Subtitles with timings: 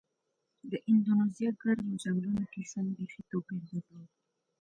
[0.71, 4.09] د اندونیزیا ګرمو ځنګلونو کې ژوند بېخي توپیر درلود.